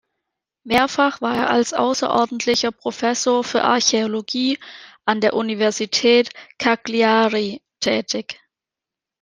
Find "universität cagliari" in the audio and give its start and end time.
5.35-7.61